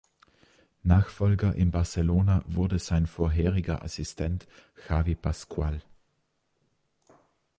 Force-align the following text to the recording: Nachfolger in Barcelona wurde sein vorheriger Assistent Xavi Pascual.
Nachfolger 0.81 1.53
in 1.53 1.69
Barcelona 1.69 2.43
wurde 2.47 2.79
sein 2.79 3.05
vorheriger 3.05 3.83
Assistent 3.83 4.47
Xavi 4.73 5.13
Pascual. 5.13 5.79